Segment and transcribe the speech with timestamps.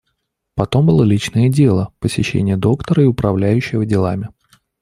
[0.55, 4.29] Потом было личное дело, посещение доктора и управляющего делами.